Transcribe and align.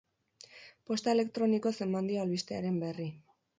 Posta 0.91 1.13
elektronikoz 1.17 1.75
eman 1.87 2.11
dio 2.13 2.25
albistearen 2.25 2.83
berri. 2.87 3.09